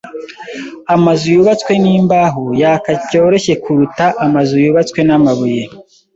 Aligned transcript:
Amazu 0.95 1.25
yubatswe 1.33 1.71
nimbaho 1.83 2.43
yaka 2.61 2.89
byoroshye 3.05 3.53
kuruta 3.63 4.05
amazu 4.25 4.53
yubatswe 4.63 4.99
mumabuye. 5.07 5.63